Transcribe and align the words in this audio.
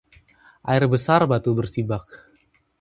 Air 0.75 0.85
besar 0.95 1.27
batu 1.33 1.55
bersibak 1.63 2.19